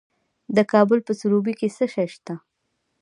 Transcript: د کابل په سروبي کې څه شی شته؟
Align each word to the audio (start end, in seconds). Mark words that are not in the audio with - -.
د 0.55 0.57
کابل 0.71 0.99
په 1.07 1.13
سروبي 1.19 1.53
کې 1.59 1.67
څه 1.77 1.85
شی 1.93 2.07
شته؟ 2.13 2.33